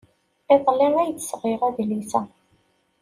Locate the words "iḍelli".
0.53-0.89